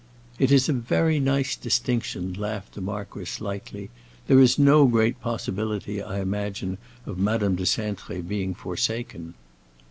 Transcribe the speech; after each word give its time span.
"It 0.39 0.51
is 0.51 0.67
a 0.67 0.73
very 0.73 1.19
nice 1.19 1.55
distinction," 1.55 2.33
laughed 2.33 2.73
the 2.73 2.81
marquis 2.81 3.39
lightly. 3.39 3.91
"There 4.25 4.39
is 4.39 4.57
no 4.57 4.87
great 4.87 5.21
possibility, 5.21 6.01
I 6.01 6.21
imagine, 6.21 6.79
of 7.05 7.19
Madame 7.19 7.55
de 7.55 7.65
Cintré 7.65 8.27
being 8.27 8.55
forsaken." 8.55 9.35